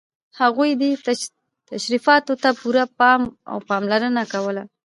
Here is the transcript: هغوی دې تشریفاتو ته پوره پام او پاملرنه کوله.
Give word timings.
هغوی 0.41 0.71
دې 0.81 0.91
تشریفاتو 1.71 2.33
ته 2.43 2.49
پوره 2.59 2.85
پام 2.99 3.21
او 3.49 3.57
پاملرنه 3.69 4.23
کوله. 4.33 4.63